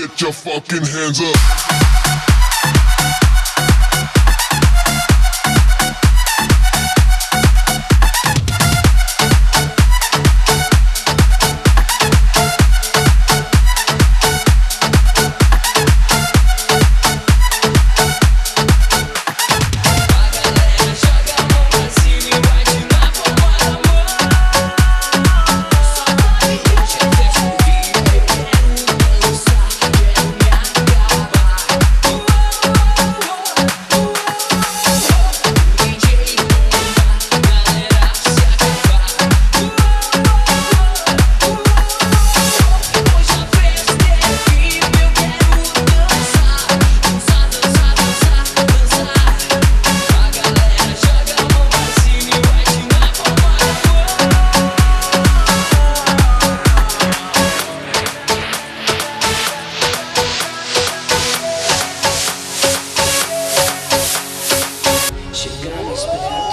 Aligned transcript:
get 0.00 0.20
your 0.22 0.32
fucking 0.32 0.82
hands 0.82 1.20
up. 1.20 2.29
Chicago 65.40 65.94
spaghetti. 65.96 66.49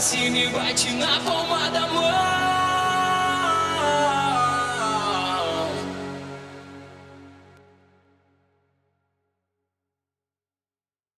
синева 0.00 0.62
на 0.94 1.18
помада 1.24 1.86
моя. 1.92 2.57